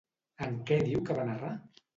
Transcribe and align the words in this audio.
En 0.45 0.57
què 0.71 0.79
diu 0.87 1.05
que 1.11 1.19
van 1.21 1.33
errar? 1.37 1.57